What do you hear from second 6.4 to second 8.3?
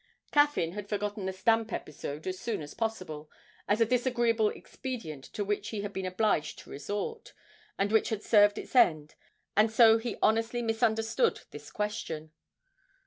to resort, and which had